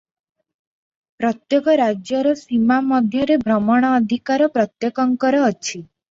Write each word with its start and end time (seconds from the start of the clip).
ପ୍ରତ୍ୟେକ 1.23 1.73
ରାଜ୍ୟର 1.81 2.31
ସୀମା 2.39 2.77
ମଧ୍ୟରେ 2.91 3.37
ଭ୍ରମଣ 3.43 3.91
ଅଧିକାର 3.97 4.47
ପ୍ରତ୍ୟେକଙ୍କର 4.57 5.43
ଅଛି। 5.51 5.61